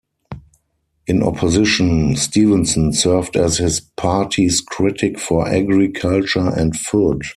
In 1.05 1.21
opposition, 1.21 2.15
Stevenson 2.15 2.91
served 2.91 3.37
as 3.37 3.59
his 3.59 3.81
party's 3.81 4.59
critic 4.59 5.19
for 5.19 5.47
Agriculture 5.47 6.49
and 6.57 6.75
Food. 6.75 7.21